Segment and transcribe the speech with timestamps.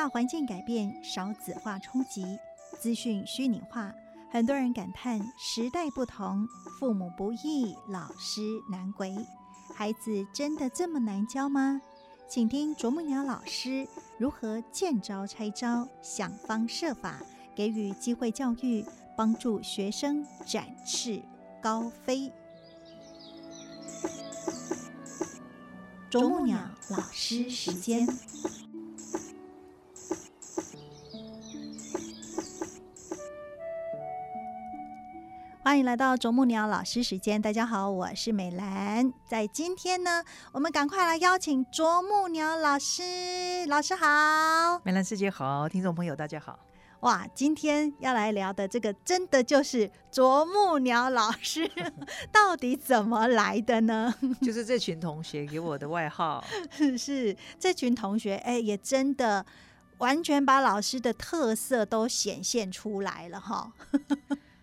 [0.00, 2.38] 大环境改变，少子化冲击，
[2.80, 3.94] 资讯虚拟化，
[4.30, 6.48] 很多人感叹时代不同，
[6.78, 8.40] 父母不易，老师
[8.70, 9.14] 难为。
[9.74, 11.82] 孩子真的这么难教吗？
[12.26, 13.86] 请听啄木鸟老师
[14.16, 17.20] 如何见招拆招，想方设法
[17.54, 18.82] 给予机会教育，
[19.14, 21.20] 帮助学生展翅
[21.60, 22.32] 高飞。
[26.08, 26.58] 啄木鸟
[26.88, 28.08] 老师时间。
[35.70, 39.12] 欢迎来到啄木鸟老师时间，大家好，我是美兰。
[39.24, 43.04] 在今天呢，我们赶快来邀请啄木鸟老师，
[43.68, 46.58] 老师好，美兰师姐好，听众朋友大家好。
[47.02, 51.70] 哇，今天要来聊的这个，真的就是啄木鸟老师
[52.32, 54.12] 到底怎么来的呢？
[54.42, 56.44] 就是这群同学给我的外号，
[56.98, 59.46] 是这群同学，哎，也真的
[59.98, 63.72] 完全把老师的特色都显现出来了哈。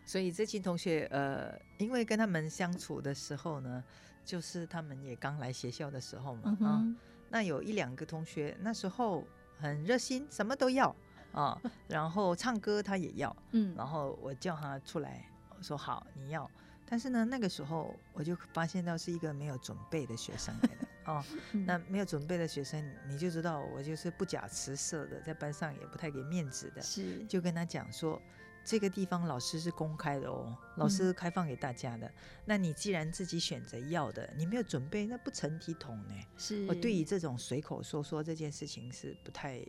[0.07, 3.83] 所以这群同学，呃，因为跟他们相处的时候呢，
[4.23, 6.81] 就是他们也刚来学校的时候嘛，啊，
[7.29, 9.27] 那有一两个同学那时候
[9.59, 10.95] 很热心，什么都要
[11.33, 16.49] 啊， 然后唱歌他也要，嗯，然后我叫他出来，我说好，你要，
[16.85, 21.21] 但是呢，那个时候我就发现到是一个没有准备的学生来的哦，
[21.67, 28.21] 那没有准备的学生，你就知道我就是不假辞色的，在班上也不太给面子的，是，就跟他讲说。
[28.67, 32.11] 这个地方老师是公开的哦，老师开放给大家的。
[32.43, 36.13] 那你既然自己选择要的，你没有准备，那不成体统呢。
[36.37, 39.65] 是我对于这种随口说说这件事情是不太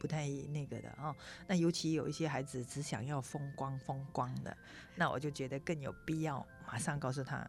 [0.00, 1.14] 不太那个的啊。
[1.46, 4.56] 那尤其有一些孩子只想要风光风光的，
[4.96, 7.48] 那我就觉得更有必要马上告诉他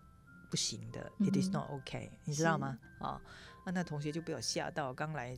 [0.52, 2.78] 不行的，it is not okay，你知道吗？
[3.00, 3.20] 啊，
[3.66, 5.36] 那那同学就被我吓到，刚来。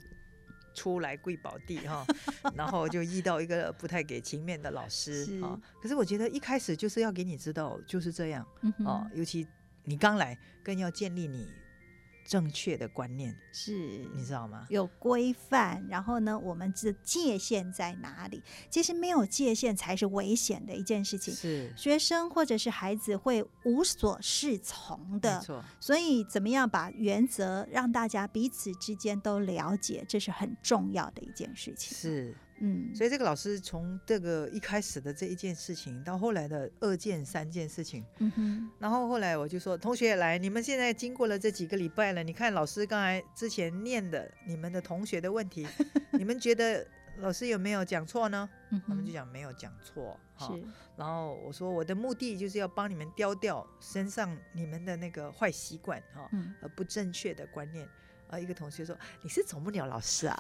[0.79, 2.05] 出来贵宝地哈，
[2.55, 5.59] 然后就遇到一个不太给情面的老师啊。
[5.81, 8.45] 可是我觉得一开始就是要给你知道就是这样
[8.85, 9.45] 啊，尤其
[9.83, 11.47] 你刚来，更要建立你。
[12.25, 14.65] 正确的观念是，你知道吗？
[14.69, 18.43] 有规范，然后呢，我们的界限在哪里？
[18.69, 21.33] 其实没有界限才是危险的一件事情。
[21.33, 25.39] 是学生或者是孩子会无所适从的。
[25.39, 25.63] 没错。
[25.79, 31.97] 所以怎么样把原则让大家彼此之间都了解，这是很重要的一件事情。
[31.97, 32.35] 是。
[32.61, 45.67] 嗯，所以这个老师从这个一开始的这一件事情，到后来的二件、三件事情，嗯哼，然后后来我就说，同学来，你们现在经过了这几个礼拜了，你看老师刚才之前念的你们的同学的问题，
[46.13, 46.85] 你们觉得
[47.19, 48.49] 老师有没有讲错呢？
[48.87, 50.45] 他们就讲没有讲错，是。
[50.95, 56.29] 然后我说我的目的就是要帮你们丢掉身上你们的那个坏习惯，哈，
[56.61, 57.87] 呃，不正确的观念。
[58.29, 58.37] 啊！
[58.37, 60.37] 一个同学说：“你是啄木鸟老师啊？”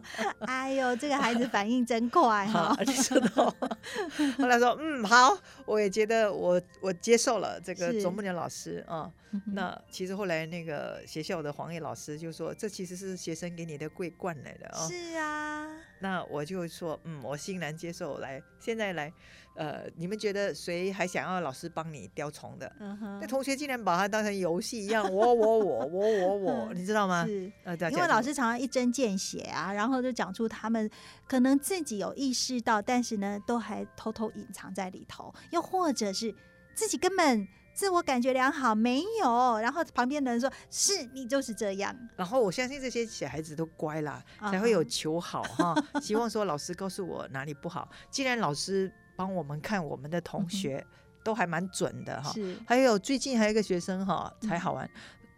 [0.46, 2.76] 哎呦，这个孩子反应真快哈！
[2.86, 3.28] 你说的。
[4.38, 5.36] 后来说：“嗯，好，
[5.66, 9.10] 我也觉得我我接受了这个啄木鸟老师啊。”
[9.52, 15.66] 那其实后来那个学校的黄叶老师就说：“这其实是学生给你的桂冠来的啊。”是啊。
[16.00, 18.18] 那我就说：“嗯，我欣然接受。
[18.18, 19.12] 来，现在来，
[19.58, 22.72] 呃，你们觉得谁还想要老师帮你雕虫的？
[23.20, 27.26] 那同学竟然把它当成游戏一样，我我我我我我。” 你知道吗？
[27.26, 27.52] 是，
[27.90, 30.88] 因为老师常常一针见血啊，然后就讲出他们
[31.26, 36.32] 可能自己有意识到，但是呢，都还偷偷隐藏在里头，又或者是
[36.72, 41.92] 自己根本自我感觉良好，没有，然后旁边的人说是你就是这样。
[42.16, 47.88] 然后我相信这些小孩子都乖啦，才会有求好哈，希望说老师告诉我哪里不好。
[48.08, 50.86] 既然老师帮我们看我们的同学
[51.24, 52.32] 都还蛮准的哈，
[52.64, 54.88] 还有最近还有一个学生哈才好玩，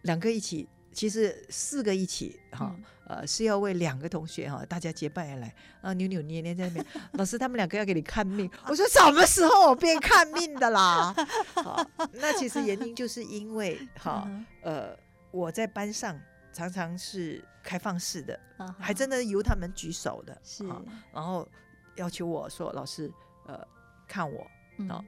[0.03, 0.69] 两个一起。
[0.93, 2.75] 其实四个一起哈，
[3.07, 6.85] 呃，是要为两个同学哈，大家结伴而来啊，扭扭捏捏在那边。
[7.15, 11.15] 老师他们两个要给你看命，我说什么时候我变看命的啦？
[11.63, 14.29] 好，那其实原因就是因为哈，
[14.63, 14.97] 呃，
[15.31, 16.21] 我在班上
[16.53, 18.39] 常常是开放式的，
[18.77, 20.67] 还真的由他们举手的，是，
[21.15, 21.49] 然后
[21.95, 23.09] 要求我说老师，
[23.47, 23.67] 呃，
[24.07, 24.47] 看我
[24.89, 25.05] 哦。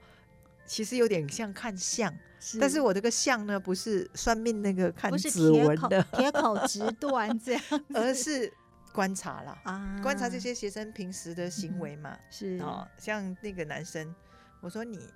[0.65, 2.15] 其实有点像看相，
[2.59, 7.63] 但是我这个相呢，不是算命那个看指纹的铁口直断这样，
[7.93, 8.51] 而是
[8.93, 14.15] 观察啦，啊，观察这些学生平时的行为嘛，是哦，像那个男生，
[14.61, 15.13] 我说你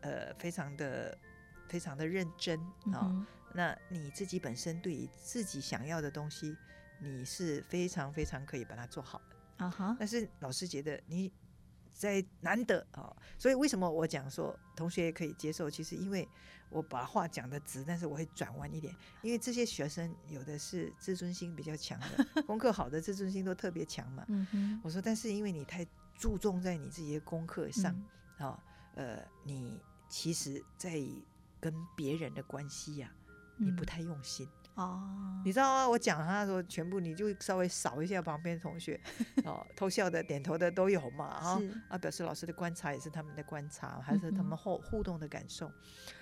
[0.00, 1.16] 呃非常的
[1.68, 2.60] 非常的认真
[2.92, 3.24] 啊，
[3.54, 6.54] 那你自己本身对于自己想要的东西，
[6.98, 11.32] 你是非常非常可以把它做好的啊哈，但是老师觉得你。
[11.98, 15.68] 在难得啊、所以为什么我讲说同学也可以接受？
[15.68, 16.26] 其实因为
[16.70, 24.24] 我把话讲的直，但是我会转弯一点，因为这些学生有的是自尊心比较强的， 功课好的自尊心都特别强嘛。
[24.82, 25.84] 我说，但是因为你太
[26.14, 27.92] 注重在你自己的功课上
[28.38, 28.62] 嗯啊、
[28.94, 31.02] 呃，你其实在
[31.58, 33.12] 跟别人的关系呀、
[33.56, 34.48] 你不嗯太用心。
[34.78, 35.02] 哦，
[35.44, 35.88] 你知道吗？
[35.88, 38.98] 我讲他说全部，你就稍微扫一下旁边同学，
[39.44, 45.70] 哦，偷笑的、点头的都有嘛，啊、是啊，表示老师的观察也是他们的观察，还是他们互互动的感受，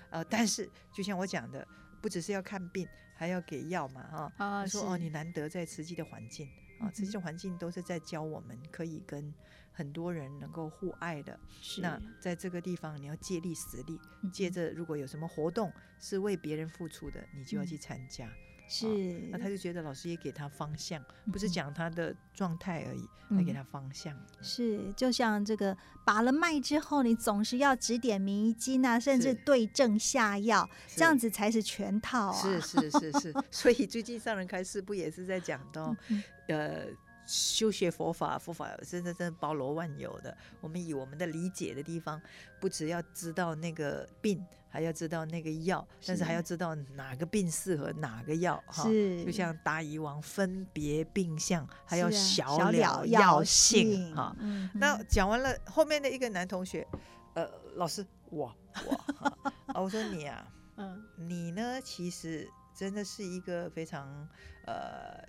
[0.09, 1.65] 呃，但是就像我讲的，
[2.01, 6.49] 不只是要看病，还要给药嘛，哈、说哦，你难得在慈济的环境
[6.79, 9.31] 啊，慈济的环境都是在教我们可以跟
[9.71, 11.39] 很多人能够互爱的。
[11.61, 18.27] 是那在这个地方，你要借力使力，嗯借着如果有什么活动是为别人付出的，你就要去参加。
[18.67, 21.49] 是，那他就觉得老师也给他方向，不是嗯。
[21.49, 24.15] 讲他的状态而已，嗯还给他方向。
[24.41, 25.75] 是，就像这个
[26.05, 32.33] 把了脉之后，你总是要指点迷津啊，甚至对症下药，这样子子才是全套啊。
[32.33, 36.23] 是是是是， 所以最近上人开示不也是在讲到，嗯。
[36.47, 36.85] 呃，
[37.27, 40.35] 修学佛法，佛法真的真的包罗万有的。
[40.61, 42.19] 我们以我们的理解的地方，
[42.59, 48.83] 不只要知道那个病，还要知道那个药，但是还要知道哪个病适合哪个药哈。
[48.83, 54.33] 是，就像大医王分别病相，还要小小了药药性性哈。
[54.39, 56.87] 嗯，那讲完了，后面的一个男同学，
[57.35, 57.45] 呃，
[57.75, 58.93] 老师，我我
[59.73, 60.47] 啊，我说你啊，
[60.77, 64.27] 嗯你呢，其实真的是一个非常
[64.65, 65.21] 呃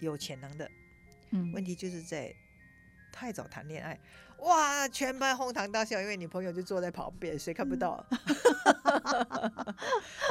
[0.00, 0.70] 有潜能的，
[1.36, 2.32] 嗯问题就是在
[3.12, 3.98] 太早谈恋爱，
[4.38, 7.92] 哇，全班哄堂大笑，因为女朋友就坐在旁边，谁看不到？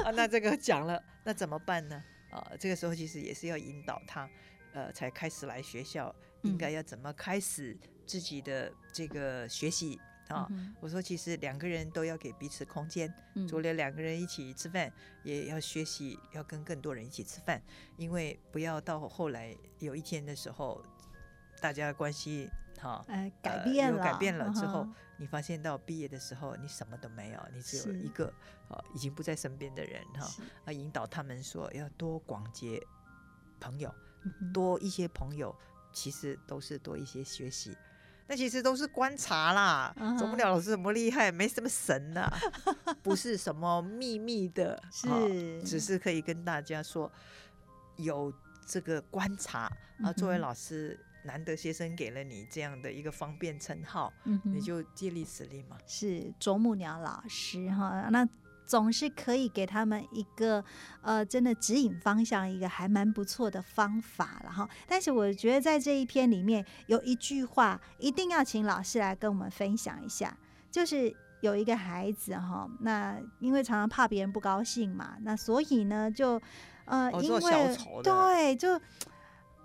[0.06, 2.04] 啊，那这个讲了，那怎么办呢？
[2.30, 4.30] 啊，这个时候其实也是要引导他，
[4.74, 6.13] 呃，才开始来学校，
[6.44, 7.75] 应该要怎么开始
[8.06, 10.46] 自己的这个学习啊？
[10.51, 14.92] 嗯我说，其实两个人都要给彼此空间，哼除了两个人一起吃饭，
[15.24, 17.60] 也要学习要跟更多人一起吃饭，
[17.98, 20.84] 因为不要到后来有一天的时候，
[21.65, 22.47] 大家关系
[22.79, 23.03] 哈。
[23.07, 28.31] 呃改呃变了，有改变了之后，嗯你发现到毕业的时候，你什么都没有，你只有一个
[28.69, 32.79] 呃已经不在身边的人哈，是啊，引导他们说要多广结
[33.59, 33.91] 朋友，
[34.53, 35.56] 多一些朋友，
[35.91, 37.75] 其实都是多一些学习。
[38.27, 42.29] 那其实都是观察啦，嗯哼总不了老师什么厉害，没什么神呐、
[43.01, 45.17] 不是什么秘密的，是啊
[45.65, 47.12] 只是可以跟大家说，
[47.95, 48.31] 有
[48.67, 49.71] 这个观察
[50.03, 50.12] 啊。
[50.13, 55.77] 作为老师，难得先生给了你这样的一个方便称号，嗯你就借力使力嘛。
[55.86, 58.27] 是啄木鸟老师哈，那
[58.66, 60.63] 总是可以给他们一个
[61.01, 64.69] 呃，真的指引方向，一个还蛮不错的方法了哈。
[64.88, 70.38] 但是我觉得在这一篇里面有一句话，一定要请老师来跟我们分享一下，
[70.72, 71.16] 就是。
[71.42, 76.42] 有一个孩子哈，那因为常常怕别人不高兴嘛，那所以呢，就
[76.86, 78.81] 呃，因哦做小为丑对，就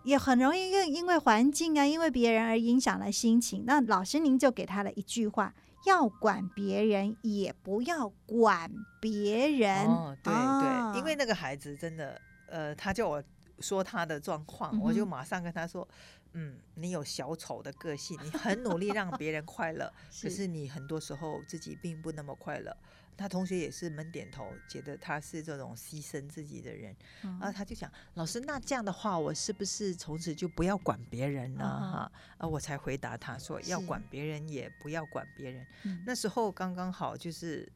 [0.05, 3.64] 也很容易因为因为环境啊，因为别人而影响了心情。
[3.67, 5.55] 那老师您就给他了一句话：
[5.87, 8.70] 要管别人，也不要管
[9.00, 9.87] 别人。
[9.87, 13.23] 哦，对啊对，因为那个孩子真的，呃，他叫我
[13.58, 15.87] 说他的状况，我就马上跟他说，
[16.32, 19.93] 嗯，你有小丑的个性，你很努力让别人快乐，
[20.23, 22.75] 可是你很多时候自己并不那么快乐。
[23.21, 31.62] 他同学也是闷点头，觉得他是这种牺牲自己的人，嗯然后他就想，老师，那这样的话，我是不是从此就不要管别人呢？
[31.62, 35.67] 嗯哼哈、啊，我才回答他说，要管别人也不要管别人。
[35.83, 37.71] 嗯那时候刚刚好就是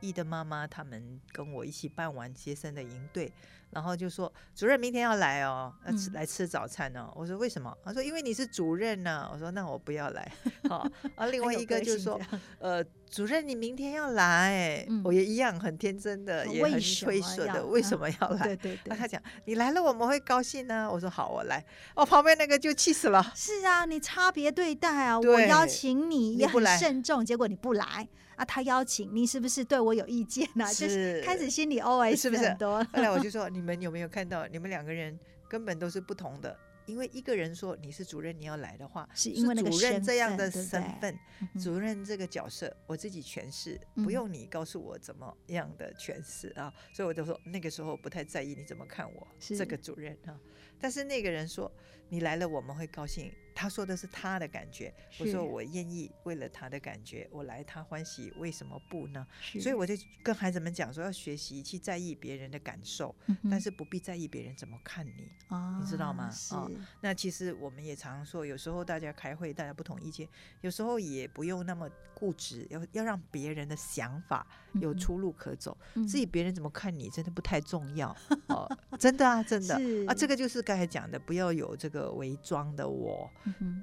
[0.00, 3.32] 易的妈妈他们跟我一起办完接生的营队，
[3.70, 7.10] 然后就说主任明天要来哦，要吃、嗯来吃早餐哦。
[7.16, 7.74] 我说为什么？
[7.82, 10.30] 他说因为你是主任呢、我说那我不要来。
[10.68, 12.20] 好，啊，另外一个就是说
[12.58, 18.46] 呃，主任你明天要来，嗯我也一样很天真的，也很为什吹么要水的，为什嗯么要来？
[18.46, 21.64] 对对对，那他讲你来了我们会高兴呢、我说好，我来。
[21.94, 23.32] 哦，旁边那个就气死了。
[23.34, 25.18] 是啊，你差别对待啊！
[25.18, 30.72] 我邀请你也很慎重，结果你不来啊，他邀请你是不是对我有意见啊？
[30.72, 36.56] 就是开始心里 OS 是不是很多，后来我就 说，你们有没有看到，你们两个人根本都是不同的。
[36.90, 41.18] 因为一个人说你是主任，你要来的话，是因为那个主任这样的份对对身份，
[41.62, 46.72] 主任这个角色我自己诠释，嗯不用你告诉我怎么样的诠释啊。
[46.92, 50.38] 所以我就说那个时候不太在意你怎么看我是这个主任啊。
[50.80, 51.70] 但是那个人说
[52.08, 59.24] 你来了我们会高兴，他说的是他的感觉，我说我愿意为了他的感觉，我来他欢喜，为什么不呢？
[59.60, 65.30] 所以我就跟孩子们讲说，要学习去在意别人的感受，嗯但是不必在意别人怎么看你。
[65.48, 66.70] 啊你知道吗啊哦
[67.00, 70.28] 那其实我们也常说，有时候大家开会，大家不同意见，
[70.62, 75.76] 有时候也不用那么固执，要要让别人的想法有出路可走。
[75.94, 78.14] 嗯至于别人怎么看你，真的不太重要
[78.48, 79.74] 哦，真的啊，真的
[80.06, 83.82] 啊，这个就是刚才讲的，不要有这个伪装的我，嗯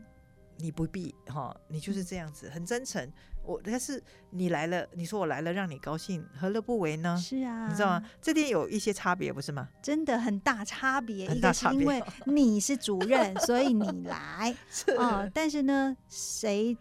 [0.59, 3.11] 你不必哈、你就是这样子，很真诚。
[3.43, 7.15] 我但是你来了，你说我来了让你高兴，何乐不为呢？
[7.15, 8.03] 是啊，你知道吗？？
[8.19, 9.69] 这点有一些差别，不是吗？
[9.83, 14.53] 真的很大差别，一大差别个是因为 你是主任，所以你来
[14.97, 16.75] 啊哦，但是呢，谁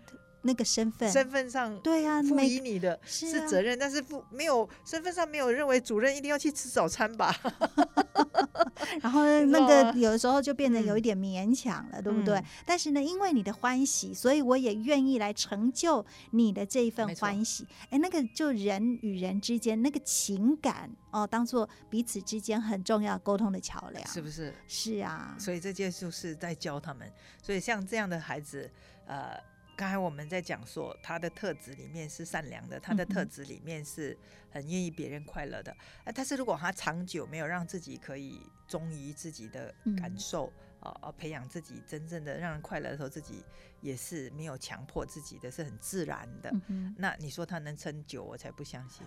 [0.46, 1.10] 那个身份？
[1.10, 7.34] 身份上对啊，赋每予你的是责任，但是不没有身份上没有认为主任一定要去吃早餐吧？
[9.02, 12.44] 然后 那个有的时候就变得有一嗯点勉强了，对不对嗯？
[12.64, 17.66] 但是呢，因为你的欢喜，所以我也愿意来成就你的这一份欢喜。
[17.90, 24.06] 哎，那个就人与人之间那个情感哦，当做彼此之间很重要沟通的桥梁。
[24.06, 24.54] 是不是？
[24.68, 27.10] 是啊，所以这件就是在教他们。
[27.42, 28.70] 所以像这样的孩子，
[29.06, 29.36] 呃，
[29.76, 34.16] 刚才我们在讲说，他的特质里面是善良的，他的特质里面是
[34.50, 35.70] 很愿意别人快乐的。
[36.02, 43.44] 啊，但是如果他长久没有让自己可以忠于自己的感嗯受，啊、呃，培养自己真正的让人快乐的时候，自己
[43.86, 46.52] 也是没有强迫自己的，是很自然的。
[46.66, 49.06] 嗯，那你说他能撑久，我才不相信。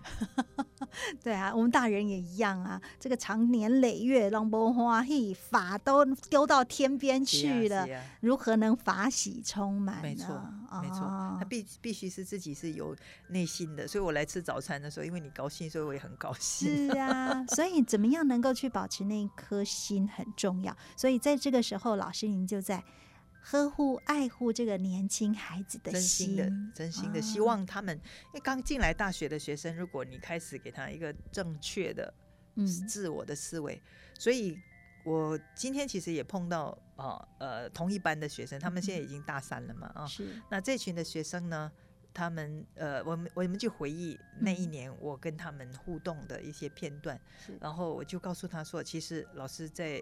[1.22, 2.82] 对啊，我们大人也一样啊。
[2.98, 7.86] 这个长年累月，让不花喜，法都丢到天边去了，
[8.22, 10.02] 如何能法喜充满？
[10.02, 10.42] 没错，
[10.82, 12.96] 没错，哦他必必须是自己是有
[13.28, 16.90] 内心的，所以我来吃早餐的时候，因为你高兴，所以我也很高兴。
[16.90, 20.76] 是啊， 所以怎么样能够去保持那一颗心很重要。
[20.96, 22.82] 所以在这个时候，老师您就在
[23.52, 32.14] 呵护、爱护这个年轻孩子的真心的，真心的希啊望他们，因为刚进来大学的学生，如果你开始给他一个正确的
[32.54, 32.68] 嗯。
[32.88, 33.82] 自我的思维，
[34.20, 34.56] 所以
[35.04, 40.40] 我今天其实也碰到啊呃同一班的学生，他们现在已经大三了嘛啊，是。
[40.52, 41.72] 那这群的学生呢，
[42.14, 47.58] 他们呃，我们我们就回忆那一嗯年我跟他们互动的一些片段，是。
[47.60, 50.00] 然后我就告诉他说，其实老师在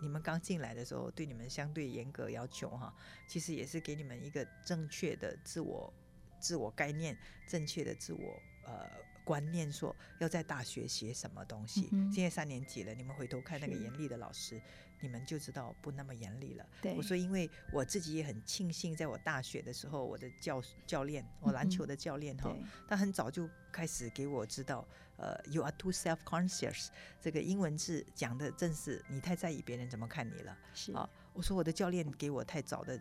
[0.00, 2.94] 你们刚进来的时候，对你们相对严格要求哈，
[3.26, 5.92] 其实也是给你们一个正确的自我
[6.40, 8.88] 自我概念，正确的自我呃。
[9.28, 14.58] 观念说要在大学学什么东西，嗯现在三年级了，你们回头看那个严厉的老师，
[15.00, 16.66] 你们就知道不那么严厉了。
[16.82, 24.86] 对我说，因为我自己也很庆幸，在我大学的时候，我的教教练，我篮球的教练哈、对他很早就开始给我知道，
[25.16, 26.88] 呃，you are too self-conscious，
[27.20, 30.56] 这个英文字讲的正是你太在意别人怎么看你了。
[30.74, 33.00] 是啊，我说我的教练给我太早的，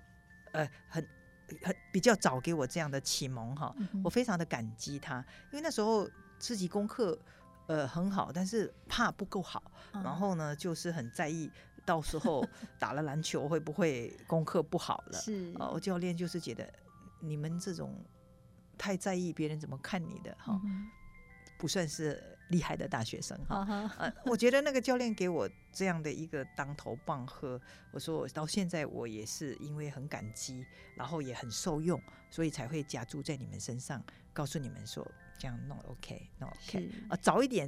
[0.53, 1.07] 呃，很
[1.63, 7.17] 很比较早给我这样的启蒙哈，嗯我非常的感激他，因为那时候自己功课
[7.67, 11.49] 呃很好，但是怕不够好，嗯然后呢就是很在意，
[11.87, 12.45] 到时候
[12.77, 15.13] 打了篮球会不会功课不好了。
[15.17, 16.71] 是啊，我教练就是觉得
[17.21, 18.03] 你们这种
[18.77, 20.85] 太在意别人怎么看你的哈，嗯
[21.57, 23.89] 不算是厉害的大学生哈。
[24.25, 27.59] 我觉得那个教练给我这样的一个当头棒喝，
[27.91, 30.63] 我说我到现在我也是因为很感激，
[30.95, 34.03] 然后也很受用，所以才会加注在你们身上，
[34.33, 35.03] 告诉你们说
[35.39, 37.67] 这样弄 OK，弄 OK 是啊，早一点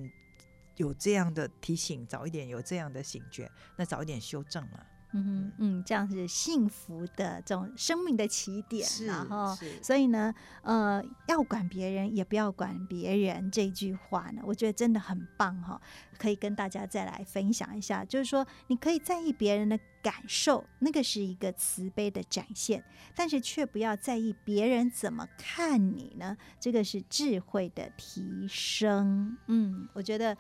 [0.80, 4.80] 有这样的提醒，早一点有这样的醒觉，那早一点修正嘛。
[5.12, 9.58] 嗯哼嗯，这样是幸福的这种生命的起点，是然后。
[9.82, 10.32] 所以呢，
[10.62, 15.82] 呃，要管别人也不要管别人这句话呢，我觉得真的很棒哈、
[16.20, 18.06] 可以跟大家再来分享一下。
[18.06, 22.84] 就是说，你可以在意别人的感受，那个是一个慈悲的展现，
[23.16, 29.36] 但是却不要在意别人怎么看你呢，这个是智慧的提升。
[29.48, 30.38] 嗯，我觉得。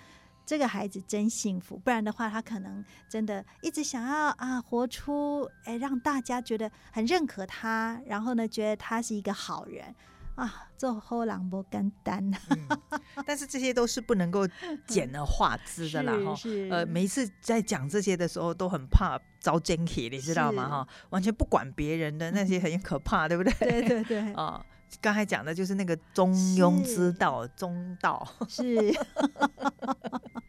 [0.49, 9.93] 这个孩子真幸福，不然的话，他可能真的一直想要啊，活出哎，让大家觉得很认可他，然后呢，觉得他是一个好人
[10.33, 12.67] 啊，做后郎不简单，嗯，
[13.27, 14.47] 但是这些都是不能够
[14.87, 16.33] 简而化之的啦 哈。
[16.33, 20.67] 是呃，每一次在讲这些的时候，都很怕遭奸体，你知道吗？
[20.67, 23.53] 哈，完全不管别人的那些很可怕，对不对？
[23.59, 24.65] 对 对对，啊，
[24.99, 28.27] 刚才讲的就是那个中庸之道，中道。
[28.47, 28.91] 是，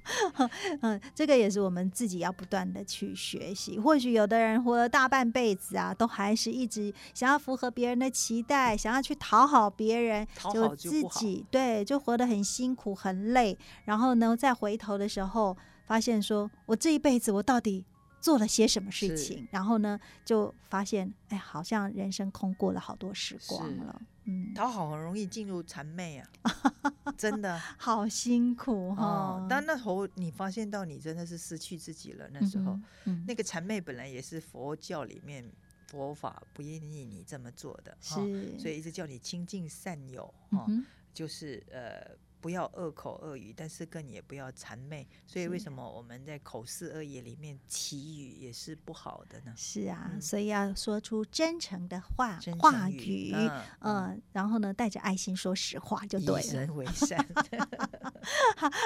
[0.83, 3.79] 嗯，这个也是我们自己要不断的去学习。
[3.79, 13.57] 或许有的人活了大半辈子啊，都还是一直想要符合别人的期待，想要去讨好别人，讨就自己对，就活得很辛苦很累。
[13.85, 17.85] 然后呢，再回头的时候，发现说我这一辈子我到底
[18.21, 26.31] 做了些什么事情，然后呢，就发现，哎，好像人生空过了好多时光了，嗯，讨好很容易进入谄媚啊，
[27.19, 27.59] 真的。
[27.79, 29.47] 好辛苦哈哦，。
[29.49, 29.77] 但那。
[29.77, 33.25] 时候你发现到你真的是失去自己了，那时候、嗯，嗯。
[33.27, 35.51] 那个谄媚本来也是佛教里面
[35.87, 40.85] 佛法不愿意你这么做的，所以一直叫你亲近善友，哈、嗯
[41.15, 45.07] 就是呃不要恶口恶语，但是更也不要谄媚。
[45.27, 49.53] 所以为什么我们在口是恶言里面祈语也是不好的呢？
[49.57, 56.53] 是啊，嗯所以要说出真诚的话真话语，嗯嗯、然后呢，带着爱心说实话就对了。
[56.53, 57.25] 人为 善，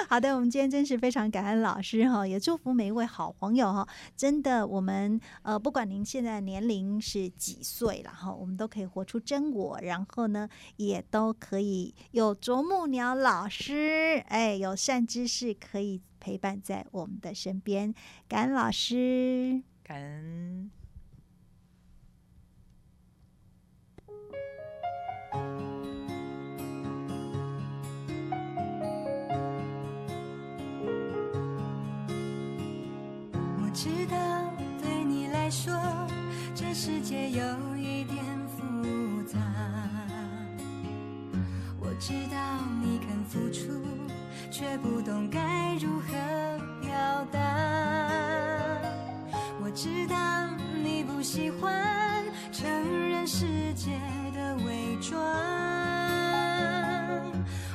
[0.07, 3.87] 好的，我们今天真是非常感恩老师哈，也祝福每一位好朋友哈。
[4.15, 10.47] 真的，我们呃，不管您现在年龄是几岁了哈，我们都可以活出真我，然后呢，
[10.77, 17.93] 也都可以有啄木鸟老师，哎，有善知识可以陪伴在我们的身边。
[18.27, 19.61] 感恩老师。
[19.83, 20.71] 感恩。
[33.57, 35.73] 我知道对你来说，
[36.55, 37.74] 这世界有
[44.57, 46.13] 却不懂该如何
[46.79, 46.89] 表
[47.29, 47.37] 达。
[49.61, 50.15] 我知道
[50.81, 52.65] 你不喜欢承
[53.09, 53.99] 认世界
[54.33, 55.21] 的伪装。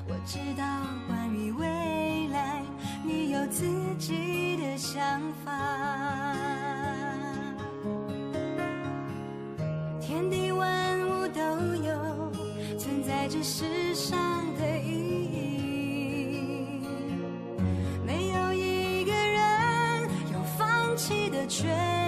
[0.08, 0.64] 我知道
[1.06, 2.62] 关于未来，
[3.04, 3.66] 你有自
[3.98, 5.52] 己的想法。
[10.00, 11.42] 天地万物都
[11.84, 12.32] 有
[12.78, 13.42] 存在这
[21.50, 21.99] 却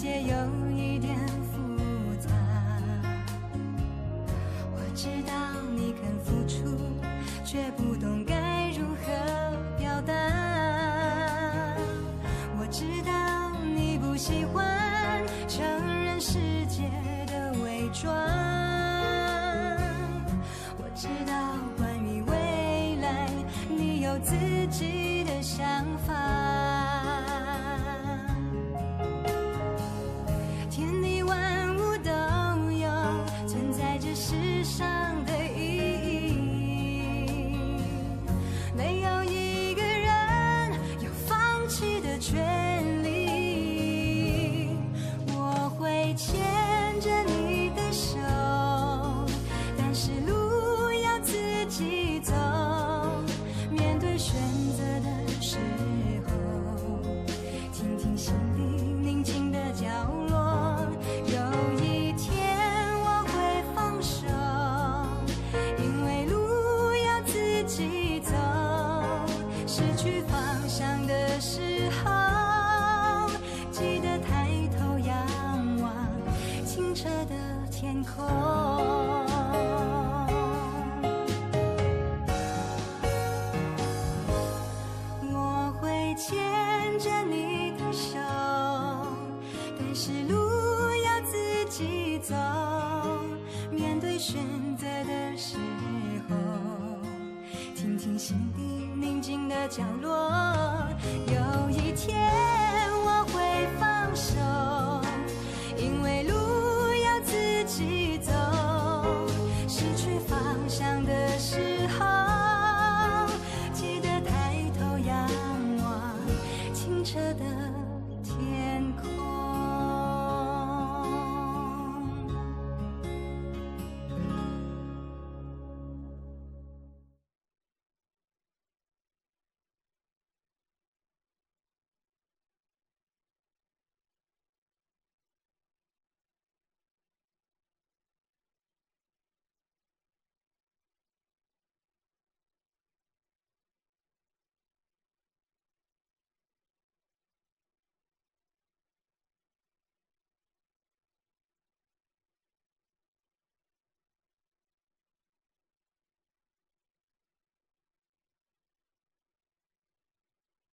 [0.00, 0.34] 界有
[0.70, 1.14] 一点
[1.52, 1.58] 复
[2.18, 2.30] 杂。
[4.72, 5.34] 我知道
[5.76, 6.74] 你肯付出，
[7.44, 9.12] 却不懂该如何
[9.78, 10.14] 表达。
[12.58, 15.62] 我知道你不喜欢承
[16.02, 16.90] 认世界
[17.26, 18.10] 的伪装。
[20.78, 21.34] 我知道
[21.76, 23.28] 关于未来，
[23.68, 24.34] 你有自
[24.68, 25.09] 己
[49.92, 50.19] 是
[99.70, 99.99] 听